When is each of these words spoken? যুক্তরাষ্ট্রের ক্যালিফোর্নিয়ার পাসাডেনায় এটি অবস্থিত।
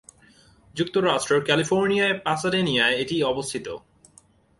যুক্তরাষ্ট্রের 0.75 1.41
ক্যালিফোর্নিয়ার 1.43 2.13
পাসাডেনায় 2.19 2.95
এটি 2.95 3.15
অবস্থিত। 3.23 3.67